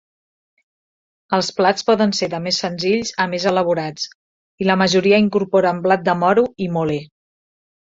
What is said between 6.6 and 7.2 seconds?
i mole.